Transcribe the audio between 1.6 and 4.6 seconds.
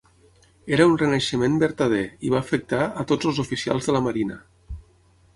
vertader i va afectar a tots els oficials de la marina.